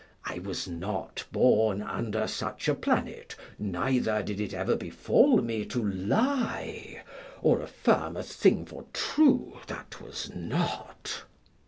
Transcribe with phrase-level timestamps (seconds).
[0.25, 5.79] I was not born under such a planet, neither did it ever befall me to
[5.83, 7.03] lie,
[7.43, 11.25] or affirm a thing for true that was not.